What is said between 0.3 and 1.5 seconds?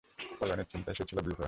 পলায়নের চিন্তায় সে ছিল বিভোর।